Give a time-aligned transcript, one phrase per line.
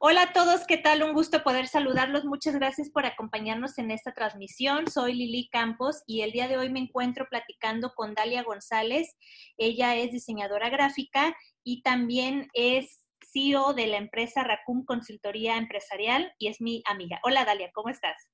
[0.00, 1.02] Hola a todos, ¿qué tal?
[1.02, 2.24] Un gusto poder saludarlos.
[2.24, 4.88] Muchas gracias por acompañarnos en esta transmisión.
[4.88, 9.16] Soy Lili Campos y el día de hoy me encuentro platicando con Dalia González.
[9.56, 16.46] Ella es diseñadora gráfica y también es CEO de la empresa Racum Consultoría Empresarial y
[16.46, 17.18] es mi amiga.
[17.24, 18.30] Hola Dalia, ¿cómo estás?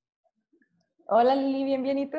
[1.07, 2.19] Hola Lili, bien, bien, ¿y tú?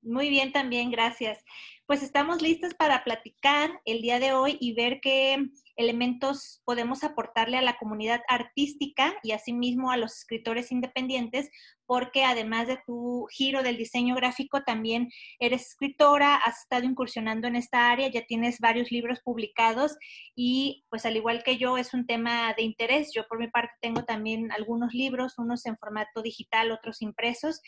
[0.00, 1.44] Muy bien también, gracias.
[1.88, 5.38] Pues estamos listas para platicar el día de hoy y ver qué
[5.74, 11.48] elementos podemos aportarle a la comunidad artística y asimismo a los escritores independientes,
[11.86, 17.56] porque además de tu giro del diseño gráfico, también eres escritora, has estado incursionando en
[17.56, 19.96] esta área, ya tienes varios libros publicados
[20.34, 23.12] y pues al igual que yo es un tema de interés.
[23.14, 27.62] Yo por mi parte tengo también algunos libros, unos en formato digital, otros impresos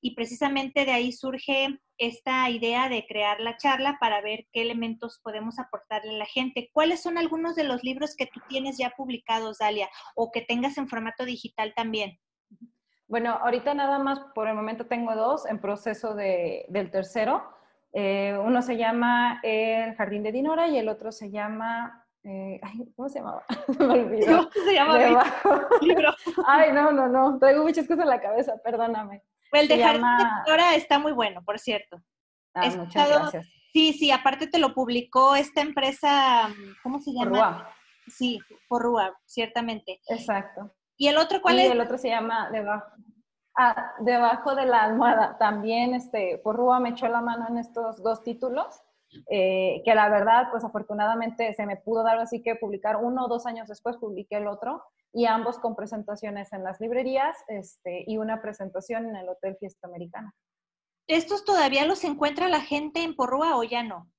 [0.00, 5.20] y precisamente de ahí surge esta idea de crear la charla para ver qué elementos
[5.24, 6.68] podemos aportarle a la gente.
[6.72, 10.76] ¿Cuáles son algunos de los libros que tú tienes ya publicados, Dalia, o que tengas
[10.76, 12.18] en formato digital también?
[13.08, 17.42] Bueno, ahorita nada más por el momento tengo dos en proceso de, del tercero.
[17.94, 22.60] Eh, uno se llama El Jardín de Dinora y el otro se llama eh,
[22.96, 23.44] ¿cómo se llamaba?
[23.78, 24.50] me olvidó.
[24.52, 24.98] ¿Cómo se llama?
[25.80, 26.14] Libro.
[26.46, 27.38] Ay, no, no, no.
[27.38, 29.22] Traigo muchas cosas en la cabeza, perdóname.
[29.52, 32.02] El de Jardín de Dinora está muy bueno, por cierto.
[32.54, 33.46] Ah, muchas gracias.
[33.72, 36.48] Sí, sí, aparte te lo publicó esta empresa,
[36.82, 37.30] ¿cómo se llama?
[37.30, 37.68] Porrua.
[38.06, 38.38] Sí,
[38.68, 40.00] Porrua, ciertamente.
[40.08, 40.70] Exacto.
[40.96, 41.72] ¿Y el otro cuál y es?
[41.72, 42.86] el otro se llama Debajo.
[43.56, 45.36] Ah, Debajo de la almohada.
[45.38, 48.80] También, este, Porrua me echó la mano en estos dos títulos,
[49.28, 53.28] eh, que la verdad, pues afortunadamente se me pudo dar así que publicar uno o
[53.28, 58.18] dos años después publiqué el otro, y ambos con presentaciones en las librerías este, y
[58.18, 60.34] una presentación en el Hotel Fiesta Americana.
[61.06, 64.10] ¿Estos todavía los encuentra la gente en Porrúa o ya no?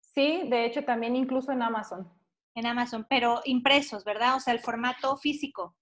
[0.00, 2.10] Sí, de hecho también incluso en Amazon.
[2.54, 4.36] En Amazon, pero impresos, ¿verdad?
[4.36, 5.76] O sea, el formato físico.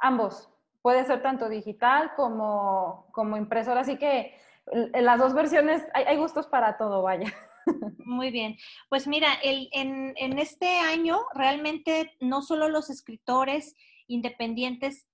[0.00, 0.48] Ambos.
[0.80, 3.72] Puede ser tanto digital como, como impreso.
[3.72, 4.34] Así que
[4.72, 7.32] en las dos versiones hay, hay gustos para todo, vaya.
[7.98, 8.56] Muy bien.
[8.88, 13.74] Pues mira, el, en, en este año realmente no solo los escritores
[14.06, 15.06] independientes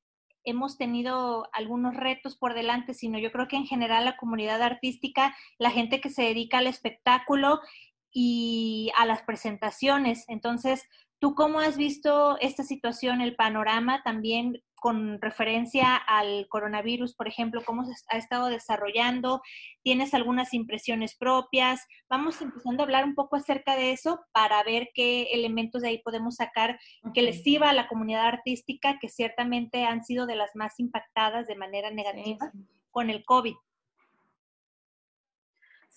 [0.44, 5.34] hemos tenido algunos retos por delante, sino yo creo que en general la comunidad artística,
[5.58, 7.60] la gente que se dedica al espectáculo
[8.12, 10.24] y a las presentaciones.
[10.28, 10.88] Entonces,
[11.18, 17.62] ¿tú cómo has visto esta situación, el panorama también con referencia al coronavirus, por ejemplo,
[17.64, 19.42] cómo se ha estado desarrollando,
[19.82, 21.86] tienes algunas impresiones propias.
[22.08, 26.02] Vamos empezando a hablar un poco acerca de eso para ver qué elementos de ahí
[26.02, 26.78] podemos sacar
[27.14, 31.46] que les sirva a la comunidad artística, que ciertamente han sido de las más impactadas
[31.46, 32.52] de manera negativa
[32.90, 33.54] con el COVID.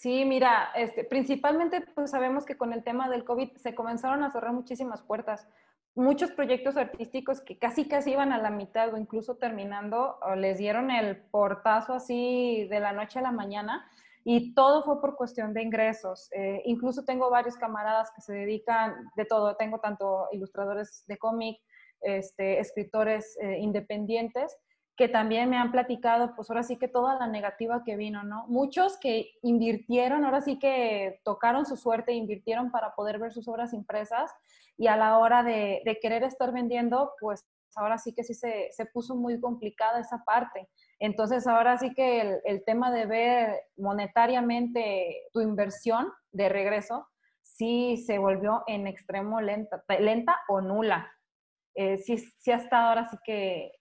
[0.02, 4.32] Sí, mira, este, principalmente pues sabemos que con el tema del COVID se comenzaron a
[4.32, 5.48] cerrar muchísimas puertas
[5.96, 10.92] muchos proyectos artísticos que casi casi iban a la mitad o incluso terminando, les dieron
[10.92, 13.86] el portazo así de la noche a la mañana
[14.24, 16.30] y todo fue por cuestión de ingresos.
[16.32, 21.60] Eh, incluso tengo varios camaradas que se dedican de todo, tengo tanto ilustradores de cómic,
[22.02, 24.58] este, escritores eh, independientes
[25.02, 28.46] que también me han platicado, pues ahora sí que toda la negativa que vino, ¿no?
[28.46, 33.74] Muchos que invirtieron, ahora sí que tocaron su suerte, invirtieron para poder ver sus obras
[33.74, 34.32] impresas
[34.78, 37.44] y a la hora de, querer estar vendiendo, pues
[37.76, 40.70] ahora sí que sí se, puso muy complicada esa parte.
[41.00, 47.08] Entonces ahora sí que el, el, tema de ver monetariamente tu inversión de regreso,
[47.42, 51.12] sí se volvió en extremo lenta, lenta o nula.
[51.74, 53.81] Eh, sí, sí ha estado ahora sí que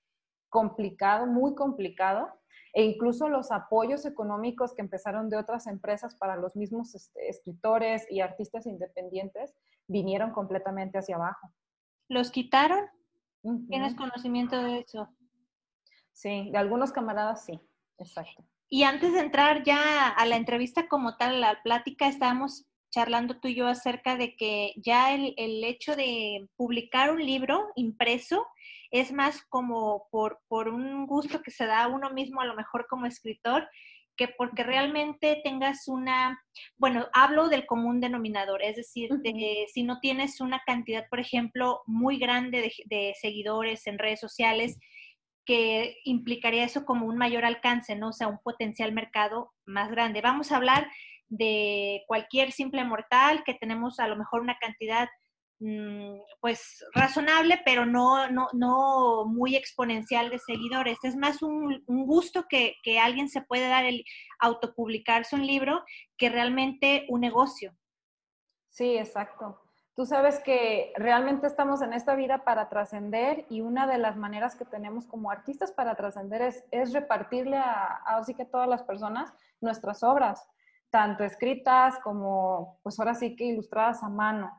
[0.50, 2.28] complicado, muy complicado,
[2.72, 8.06] e incluso los apoyos económicos que empezaron de otras empresas para los mismos este, escritores
[8.10, 9.54] y artistas independientes
[9.88, 11.50] vinieron completamente hacia abajo.
[12.08, 12.86] ¿Los quitaron?
[13.68, 15.08] ¿Tienes conocimiento de eso?
[16.12, 17.58] Sí, de algunos camaradas sí,
[17.98, 18.44] exacto.
[18.68, 23.40] Y antes de entrar ya a la entrevista como tal, a la plática, estábamos charlando
[23.40, 28.46] tú y yo acerca de que ya el, el hecho de publicar un libro impreso
[28.90, 32.54] es más como por, por un gusto que se da a uno mismo, a lo
[32.54, 33.68] mejor como escritor,
[34.20, 36.38] que porque realmente tengas una,
[36.76, 39.08] bueno, hablo del común denominador, es decir,
[39.72, 44.78] si no tienes una cantidad, por ejemplo, muy grande de, seguidores en redes sociales,
[45.46, 48.08] que implicaría eso como un mayor alcance, ¿no?
[48.08, 50.20] O sea, un potencial mercado más grande.
[50.20, 50.86] Vamos a hablar
[51.30, 55.08] de cualquier simple mortal que tenemos a lo mejor una cantidad
[56.40, 60.98] pues razonable, pero no, no, no muy exponencial de seguidores.
[61.02, 64.04] Es más un, gusto que, alguien se puede dar el
[64.38, 65.84] autopublicarse un libro
[66.16, 67.74] que realmente un negocio.
[68.70, 69.60] Sí, exacto.
[69.94, 74.56] Tú sabes que realmente estamos en esta vida para trascender y una de las maneras
[74.56, 78.82] que tenemos como artistas para trascender es, es repartirle a, a, así que todas las
[78.82, 80.48] personas nuestras obras,
[80.88, 84.58] tanto escritas como pues ahora sí que ilustradas a mano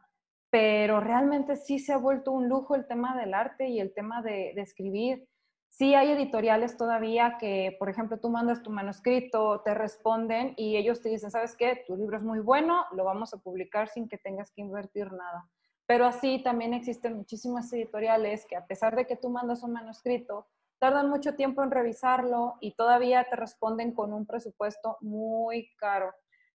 [0.51, 4.21] pero realmente sí se ha vuelto un lujo el tema del arte y el tema
[4.21, 5.25] de, escribir.
[5.69, 11.01] Sí hay editoriales todavía que, por ejemplo, tú mandas tu manuscrito, te responden y ellos
[11.01, 11.81] te dicen, ¿sabes qué?
[11.87, 15.49] Tu libro es muy bueno, lo vamos a publicar sin que tengas que invertir nada.
[15.85, 20.47] Pero así también existen muchísimas editoriales que a pesar de que tú mandas un manuscrito,
[20.79, 26.13] tardan mucho tiempo en revisarlo y todavía te responden con un presupuesto muy caro.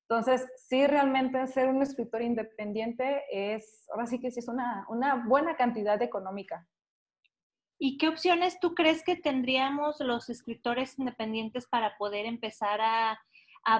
[0.09, 4.87] Entonces, sí, realmente ser un escritor independiente es, ahora sí que sí es una,
[5.27, 6.65] buena cantidad económica.
[7.79, 13.21] ¿Y qué opciones tú crees que tendríamos los escritores independientes para poder empezar a,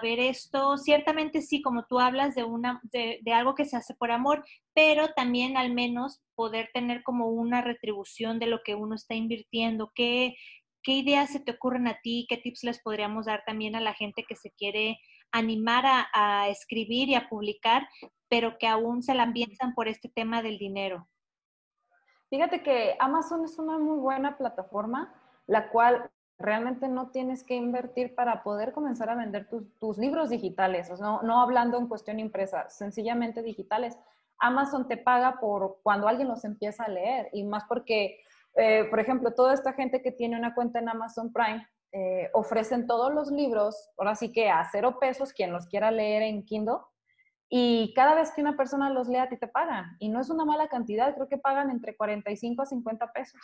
[0.03, 0.77] ver esto?
[0.79, 4.45] Ciertamente sí, como tú hablas de, una, de, algo que se hace por amor,
[4.75, 9.93] pero también al menos poder tener como una retribución de lo que uno está invirtiendo.
[9.95, 10.35] ¿Qué,
[10.83, 12.27] qué ideas se te ocurren a ti?
[12.29, 14.99] ¿Qué tips les podríamos dar también a la gente que se quiere
[15.33, 17.89] animar a, escribir y a publicar,
[18.29, 21.09] pero que aún se la ambientan por este tema del dinero?
[22.31, 25.15] Fíjate que Amazon es una muy buena plataforma,
[25.47, 30.91] la cual realmente no tienes que invertir para poder comenzar a vender tus, libros digitales,
[31.01, 33.97] no, no hablando en cuestión impresa, sencillamente digitales.
[34.39, 38.21] Amazon te paga por cuando alguien los empieza a leer y más porque,
[38.55, 42.87] eh, por ejemplo, toda esta gente que tiene una cuenta en Amazon Prime eh, ofrecen
[42.87, 46.79] todos los libros, ahora sí que a cero pesos, quien los quiera leer en Kindle,
[47.49, 49.97] y cada vez que una persona los lea, a ti te pagan.
[50.01, 53.41] Y no es una mala cantidad, creo que pagan entre 45 a 50 pesos.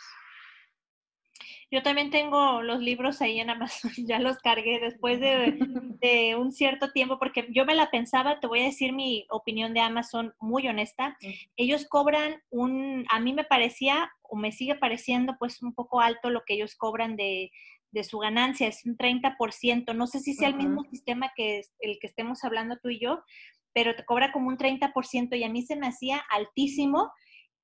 [1.71, 5.57] Yo también tengo los libros ahí en Amazon, ya los cargué después de,
[6.01, 9.73] de, un cierto tiempo, porque yo me la pensaba, te voy a decir mi opinión
[9.73, 11.17] de Amazon muy honesta.
[11.55, 16.29] Ellos cobran un, a mí me parecía, o me sigue pareciendo, pues un poco alto
[16.29, 17.51] lo que ellos cobran de,
[17.93, 19.95] de su ganancia, es un 30%.
[19.95, 23.23] No sé si sea el mismo sistema que el que estemos hablando tú y yo,
[23.71, 27.11] pero te cobra como un 30% y a mí se me hacía altísimo.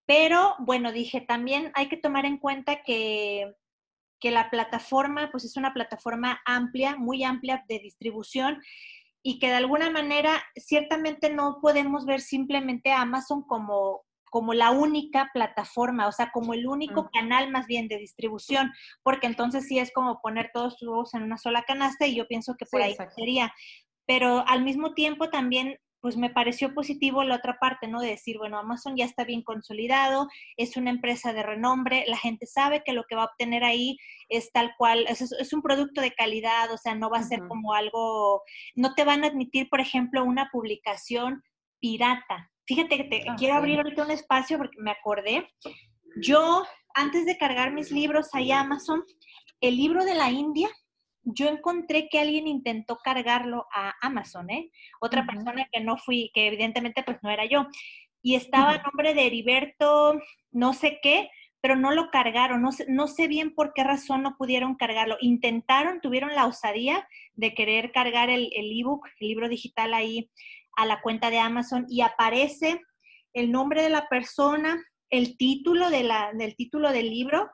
[0.05, 3.53] Pero bueno, dije, también hay que tomar en cuenta que,
[4.19, 8.61] que la plataforma, pues es una plataforma amplia, muy amplia de distribución
[9.23, 14.71] y que de alguna manera ciertamente no podemos ver simplemente a Amazon como, como la
[14.71, 18.71] única plataforma, o sea, como el único canal más bien de distribución,
[19.03, 22.27] porque entonces sí es como poner todos tus huevos en una sola canasta y yo
[22.27, 23.53] pienso que por ahí sería.
[24.05, 27.99] Pero al mismo tiempo también pues me pareció positivo la otra parte, ¿no?
[27.99, 32.45] De decir, bueno, Amazon ya está bien consolidado, es una empresa de renombre, la gente
[32.45, 33.97] sabe que lo que va a obtener ahí
[34.29, 37.73] es tal cual, es, un producto de calidad, o sea, no va a ser como
[37.73, 38.43] algo,
[38.75, 41.43] no te van a admitir, por ejemplo, una publicación
[41.79, 45.49] pirata, Fíjate que te ah, quiero abrir ahorita un espacio porque me acordé.
[46.21, 49.03] Yo, antes de cargar mis libros ahí a Amazon,
[49.59, 50.69] el libro de la India,
[51.23, 54.69] yo encontré que alguien intentó cargarlo a Amazon, ¿eh?
[55.01, 57.65] Otra persona que no fui, que evidentemente pues no era yo.
[58.21, 60.19] Y estaba a nombre de Heriberto,
[60.51, 62.61] no sé qué, pero no lo cargaron.
[62.61, 65.17] No sé, no sé bien por qué razón no pudieron cargarlo.
[65.21, 70.29] Intentaron, tuvieron la osadía de querer cargar el ebook, el, el libro digital ahí
[70.79, 72.79] a la cuenta de Amazon y aparece
[73.33, 77.51] el nombre de la persona, el título de la, del título del libro,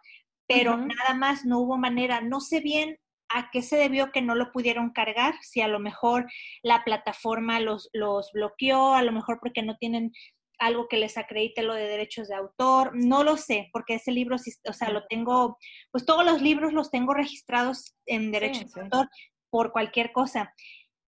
[0.47, 2.21] pero nada más no hubo manera.
[2.21, 5.79] No sé bien a qué se debió que no lo pudieron cargar, si a lo
[5.79, 6.27] mejor
[6.61, 10.11] la plataforma los, los bloqueó, a lo mejor porque no tienen
[10.59, 14.35] algo que les acredite lo de derechos de autor, no lo sé, porque ese libro,
[14.35, 15.57] o sea, lo tengo,
[15.91, 19.09] pues todos los libros los tengo registrados en derechos de autor
[19.49, 20.53] por cualquier cosa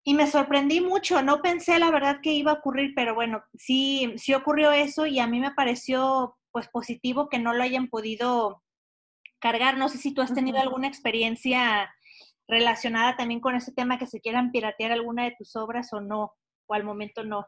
[0.07, 4.13] y me sorprendí mucho, no pensé la verdad que iba a ocurrir, pero bueno, sí,
[4.15, 8.63] sí ocurrió eso y a mí me pareció pues positivo que no lo hayan podido
[9.39, 9.77] cargar.
[9.77, 11.93] No sé si tú has tenido alguna experiencia
[12.47, 16.31] relacionada también con ese tema que se quieran piratear alguna de tus obras o no,
[16.67, 17.45] o al momento no.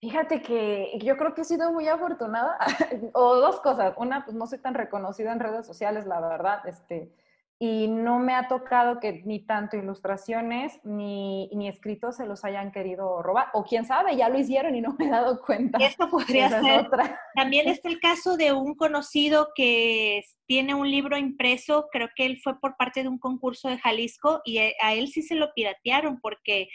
[0.00, 2.56] Fíjate que yo creo que he sido muy afortunada,
[3.12, 3.92] o dos cosas.
[3.98, 6.66] Una, pues no soy tan reconocida en redes sociales, la verdad.
[6.66, 7.12] Este,
[7.60, 12.70] y no me ha tocado que ni tanto ilustraciones ni, ni escritos se los hayan
[12.70, 13.48] querido robar.
[13.52, 15.78] O quién sabe, ya lo hicieron y no me he dado cuenta.
[15.78, 16.88] Esto podría ser.
[17.34, 22.38] También está el caso de un conocido que tiene un libro impreso, creo que él
[22.42, 26.20] fue por parte de un concurso de Jalisco y a él sí se lo piratearon
[26.20, 26.68] porque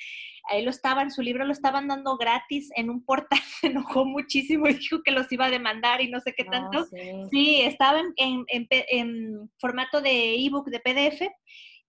[0.49, 4.05] a él lo estaban, su libro lo estaban dando gratis en un portal, se enojó
[4.05, 6.85] muchísimo y dijo que los iba a demandar y no sé qué tanto.
[7.31, 7.61] sí.
[7.61, 11.29] estaba en, en, formato de ebook, de PDF,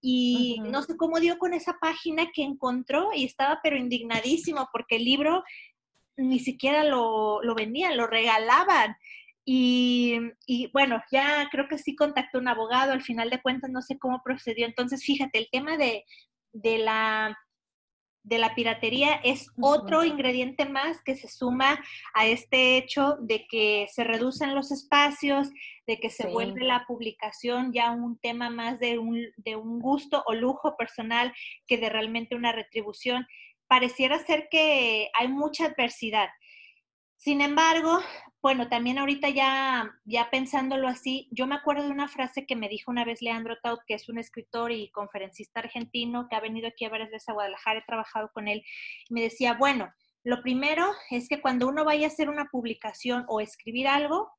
[0.00, 4.96] y no sé cómo dio con esa página que encontró y estaba pero indignadísimo porque
[4.96, 5.42] el libro
[6.18, 8.96] ni siquiera lo, lo vendían, lo regalaban.
[9.46, 13.82] Y, y, bueno, ya creo que sí contactó un abogado, al final de cuentas no
[13.82, 14.66] sé cómo procedió.
[14.66, 16.04] Entonces, fíjate, el tema de,
[16.52, 17.36] de la
[18.24, 21.78] de la piratería es otro ingrediente más que se suma
[22.14, 25.50] a este hecho de que se reducen los espacios,
[25.86, 30.24] de que se vuelve la publicación ya un tema más de un, de un gusto
[30.26, 31.34] o lujo personal
[31.66, 33.26] que de realmente una retribución.
[33.66, 36.28] Pareciera ser que hay mucha adversidad.
[37.24, 38.00] Sin embargo,
[38.42, 42.68] bueno, también ahorita ya, ya pensándolo así, yo me acuerdo de una frase que me
[42.68, 46.68] dijo una vez Leandro Taut, que es un escritor y conferencista argentino que ha venido
[46.68, 48.62] aquí a varias veces a Guadalajara, he trabajado con él,
[49.08, 49.90] me decía, bueno,
[50.22, 54.30] lo primero es que cuando uno vaya a hacer una publicación o escribir algo,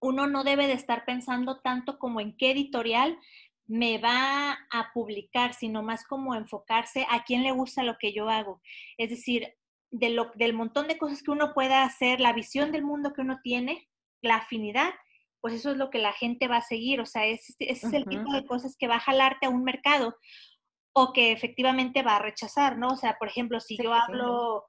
[0.00, 3.18] uno no debe de estar pensando tanto como en qué editorial
[3.66, 8.30] me va a publicar, sino más como enfocarse a quién le gusta lo que yo
[8.30, 8.62] hago.
[8.96, 9.54] Es decir,
[9.92, 13.88] del montón de cosas que uno pueda hacer, la visión del mundo que uno tiene,
[14.22, 14.92] la afinidad,
[15.40, 17.00] pues eso es lo que la gente va a seguir.
[17.00, 20.16] O sea, ese, es el tipo de cosas que va a jalarte a un mercado
[20.94, 22.88] o que efectivamente va a rechazar, ¿no?
[22.88, 24.66] O sea, por ejemplo, si yo hablo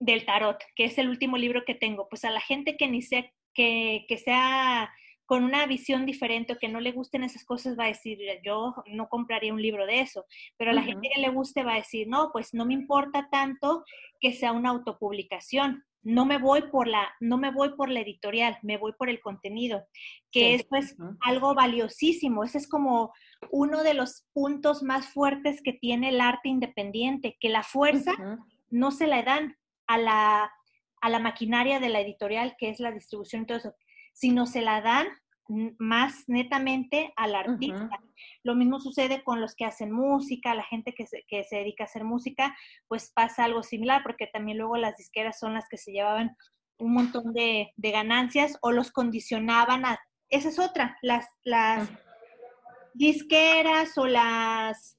[0.00, 3.02] del tarot, que es el último libro que tengo, pues a la gente que ni
[3.02, 4.90] sea, que, que sea
[5.30, 8.74] con una visión diferente o que no le gusten esas cosas va a decir, yo
[8.88, 10.24] no compraría un libro de eso,
[10.58, 13.28] pero a la gente que le guste va a decir, no, pues no me importa
[13.30, 13.84] tanto
[14.18, 18.58] que sea una autopublicación, no me voy por la, no me voy por la editorial,
[18.62, 19.86] me voy por el contenido,
[20.32, 23.12] que eso es algo valiosísimo, ese es como
[23.52, 28.14] uno de los puntos más fuertes que tiene el arte independiente, que la fuerza
[28.68, 29.56] no se la dan
[29.86, 30.52] a la,
[31.00, 33.74] a la maquinaria de la editorial, que es la distribución y todo eso
[34.12, 35.08] sino se la dan
[35.78, 38.00] más netamente al artista.
[38.42, 41.84] Lo mismo sucede con los que hacen música, la gente que se, que se dedica
[41.84, 42.56] a hacer música,
[42.88, 46.36] pues pasa algo similar, porque también luego las disqueras son las que se llevaban
[46.78, 49.98] un montón de, de ganancias o los condicionaban a...
[50.28, 51.90] Esa es otra, las, las
[52.94, 54.96] disqueras o las...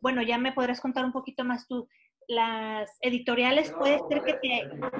[0.00, 1.88] Bueno, ya me podrás contar un poquito más tú
[2.28, 4.34] las editoriales puede ser que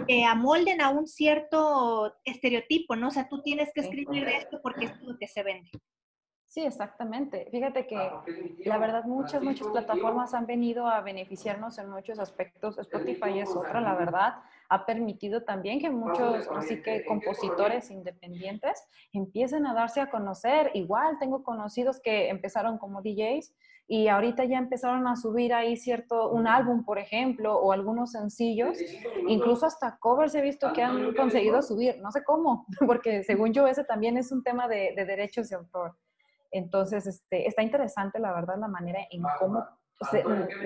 [0.06, 3.08] te, amolden a un cierto estereotipo, ¿no?
[3.08, 5.70] O sea, tú tienes que escribir de esto porque es lo que se vende.
[6.46, 7.48] Sí, exactamente.
[7.50, 7.96] Fíjate que
[8.64, 12.78] la verdad muchas, muchas plataformas han venido a beneficiarnos en muchos aspectos.
[12.78, 14.36] Spotify es otra, la verdad.
[14.70, 20.70] Ha permitido también que muchos, así que compositores independientes empiecen a darse a conocer.
[20.72, 23.54] Igual tengo conocidos que empezaron como DJs
[23.88, 28.78] y ahorita ya empezaron a subir ahí cierto, un álbum, por ejemplo, o algunos sencillos,
[29.28, 33.66] incluso hasta covers he visto que han conseguido subir, no sé cómo, porque según yo
[33.66, 35.96] ese también es un tema de, derechos de autor.
[36.50, 39.64] Entonces, este, está interesante, la verdad, la manera en cómo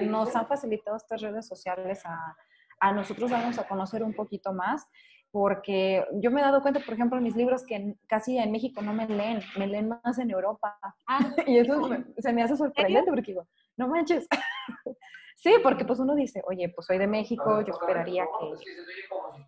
[0.03, 2.37] nos han facilitado estas redes sociales a,
[2.81, 3.31] a nosotros.
[3.31, 4.87] Darnos a conocer un poquito más
[5.33, 8.83] porque yo me he dado cuenta, por ejemplo, en mis libros que casi en México
[8.83, 10.79] no me leen, me leen más en Europa.
[11.07, 13.47] Ah, y eso se me hace sorprendente porque digo,
[13.77, 14.27] no manches.
[15.37, 18.55] sí, porque pues uno dice, oye, pues soy de México, yo esperaría que,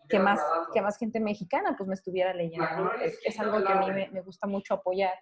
[0.08, 0.40] que, más,
[0.72, 2.92] que más gente mexicana pues me estuviera leyendo.
[3.24, 5.14] Es, algo que a mí me, me gusta mucho apoyar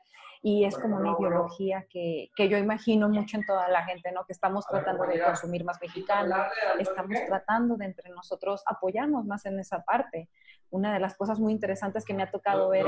[0.43, 4.25] y es como una ideología que, que, yo imagino mucho en toda la gente, ¿no?
[4.25, 6.35] Que estamos tratando de consumir más mexicano,
[6.79, 10.29] estamos tratando de entre nosotros apoyarnos más en esa parte.
[10.71, 12.87] Una de las cosas muy interesantes que me ha tocado ver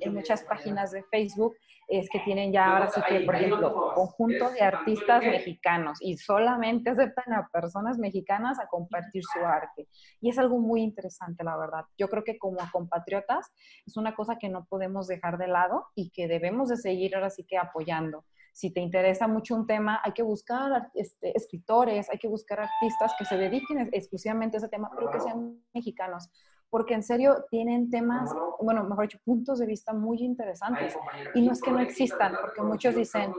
[0.00, 4.50] en, muchas páginas de Facebook es que tienen ya ahora sí que, por ejemplo, conjunto
[4.50, 9.88] de artistas mexicanos y solamente aceptan a personas mexicanas a compartir su arte.
[10.20, 11.84] Y es algo muy interesante, la verdad.
[11.96, 13.52] Yo creo que como compatriotas
[13.86, 17.30] es una cosa que no podemos dejar de lado y que debemos de seguir ahora
[17.30, 18.24] sí que apoyando.
[18.52, 23.12] Si te interesa mucho un tema, hay que buscar este, escritores, hay que buscar artistas
[23.18, 26.28] que se dediquen exclusivamente a ese tema, pero que sean mexicanos,
[26.68, 28.30] porque en serio tienen temas,
[28.60, 30.96] bueno, mejor dicho, puntos de vista muy interesantes.
[31.34, 33.32] Y no es que no existan, porque muchos dicen,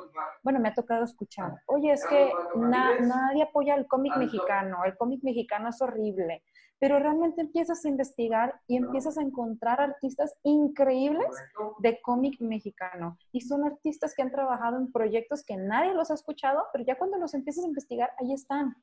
[0.44, 5.24] bueno, me ha tocado escuchar, oye, es que nadie apoya el cómic mexicano, el cómic
[5.24, 6.44] mexicano es horrible,
[6.82, 11.30] pero realmente empiezas a investigar y empiezas a encontrar artistas increíbles
[11.78, 13.20] de cómic mexicano.
[13.32, 16.98] Y son artistas que han trabajado en proyectos que nadie los ha escuchado, pero ya
[16.98, 18.76] cuando los empiezas a investigar, ahí están.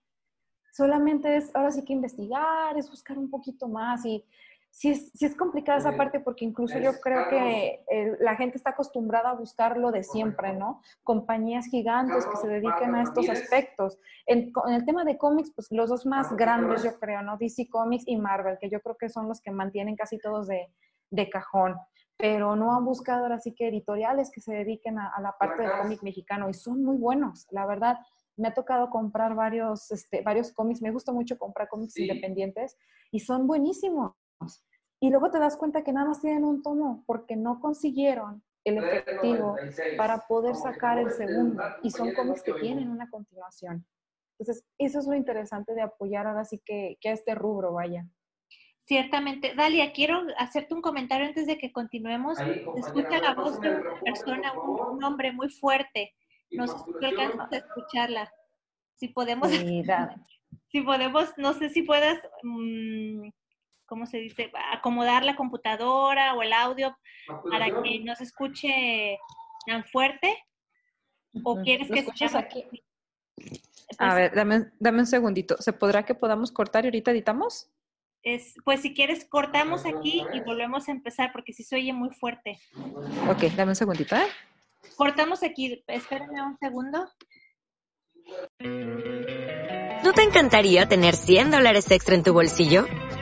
[0.70, 4.24] Solamente es, ahora sí que investigar, es buscar un poquito más y
[4.70, 7.84] sí es, sí es complicada esa parte porque incluso yo creo que
[8.20, 10.80] la gente está acostumbrada a buscar lo de siempre, ¿no?
[11.02, 13.98] Compañías gigantes que se dediquen a estos aspectos.
[14.26, 17.36] En, el tema de cómics, pues los dos más grandes yo creo, ¿no?
[17.38, 20.72] DC Comics y Marvel, que yo creo que son los que mantienen casi todos de,
[21.10, 21.76] de cajón
[22.20, 25.62] pero no han buscado ahora sí que editoriales que se dediquen a, a la parte
[25.62, 27.96] del cómic mexicano y son muy buenos, la verdad
[28.38, 32.76] me ha tocado comprar varios, este, varios cómics, me gusta mucho comprar cómics independientes
[33.10, 34.12] y son buenísimos.
[35.00, 38.78] Y luego te das cuenta que nada más tienen un tomo porque no consiguieron el
[38.78, 39.56] efectivo
[39.96, 41.62] para poder sacar el segundo.
[41.82, 43.86] Y son cómics que tienen una continuación.
[44.38, 48.06] Entonces, eso es lo interesante de apoyar ahora sí que, que a este rubro vaya.
[48.88, 49.54] Ciertamente.
[49.54, 52.38] Dalia, quiero hacerte un comentario antes de que continuemos.
[52.74, 56.14] Escucha la voz de una persona, un, hombre muy fuerte.
[56.50, 58.32] No sé si alcanzas a escucharla.
[58.94, 59.50] Si podemos,
[60.68, 63.28] si podemos, no sé si puedas mm,
[63.88, 64.52] ¿cómo se dice?
[64.72, 66.96] Acomodar la computadora o el audio
[67.50, 69.18] para que no se escuche
[69.66, 70.36] tan fuerte.
[71.42, 72.64] ¿O quieres que escuches aquí?
[73.98, 75.56] A ver, dame, dame un segundito.
[75.58, 77.70] ¿Se podrá que podamos cortar y ahorita editamos?
[78.22, 82.10] Es, pues si quieres, cortamos aquí y volvemos a empezar porque si se oye muy
[82.10, 82.58] fuerte.
[83.28, 84.26] Ok, dame un segundito, ¿eh?
[84.96, 85.82] Cortamos aquí.
[85.86, 87.08] Espérame un segundo.
[90.04, 92.86] ¿No te encantaría tener 100 dólares extra en tu bolsillo?